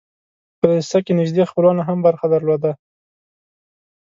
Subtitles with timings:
[0.59, 2.71] په دسیسه کې نیژدې خپلوانو هم برخه درلوده.